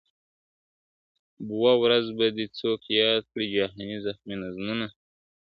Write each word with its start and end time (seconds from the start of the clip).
بوه 1.47 1.73
ورځ 1.83 2.05
به 2.17 2.25
دي 2.37 2.45
څوک 2.59 2.81
یاد 3.01 3.23
کړي 3.31 3.47
جهاني 3.55 3.89
زخمي 4.05 4.35
نظمونه!. 4.43 4.87